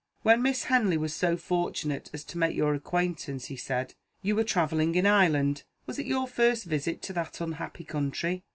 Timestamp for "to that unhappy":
7.03-7.83